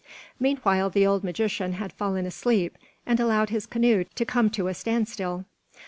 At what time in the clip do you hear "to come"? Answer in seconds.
4.15-4.49